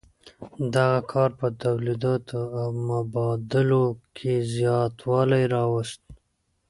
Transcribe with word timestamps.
دغه 0.75 0.99
کار 1.11 1.29
په 1.39 1.47
تولیداتو 1.61 2.39
او 2.59 2.69
مبادلو 2.89 3.85
کې 4.15 4.33
زیاتوالی 4.55 5.43
راوست. 5.53 6.01